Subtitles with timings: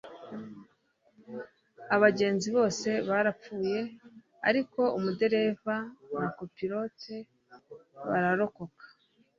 [1.95, 3.79] abagenzi bose barapfuye,
[4.49, 5.73] ariko umuderevu
[6.19, 7.01] na copilot
[8.09, 8.85] bararokoka